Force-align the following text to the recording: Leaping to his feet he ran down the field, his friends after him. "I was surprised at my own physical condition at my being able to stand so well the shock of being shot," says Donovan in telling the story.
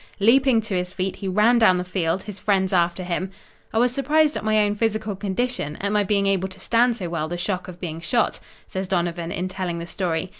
Leaping 0.19 0.61
to 0.61 0.73
his 0.75 0.91
feet 0.93 1.17
he 1.17 1.27
ran 1.27 1.59
down 1.59 1.77
the 1.77 1.83
field, 1.83 2.23
his 2.23 2.39
friends 2.39 2.73
after 2.73 3.03
him. 3.03 3.29
"I 3.71 3.77
was 3.77 3.91
surprised 3.91 4.35
at 4.35 4.43
my 4.43 4.65
own 4.65 4.73
physical 4.73 5.15
condition 5.15 5.75
at 5.75 5.91
my 5.91 6.03
being 6.03 6.25
able 6.25 6.47
to 6.47 6.59
stand 6.59 6.95
so 6.97 7.07
well 7.07 7.27
the 7.27 7.37
shock 7.37 7.67
of 7.67 7.79
being 7.79 7.99
shot," 7.99 8.39
says 8.67 8.87
Donovan 8.87 9.31
in 9.31 9.47
telling 9.47 9.77
the 9.77 9.85
story. 9.85 10.27